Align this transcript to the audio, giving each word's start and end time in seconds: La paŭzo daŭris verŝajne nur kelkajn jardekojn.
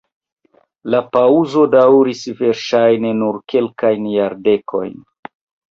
La 0.93 1.01
paŭzo 1.17 1.65
daŭris 1.75 2.23
verŝajne 2.41 3.15
nur 3.21 3.39
kelkajn 3.55 4.11
jardekojn. 4.19 4.99